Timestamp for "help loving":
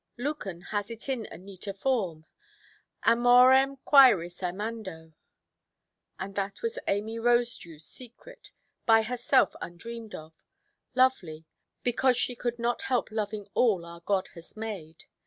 12.89-13.47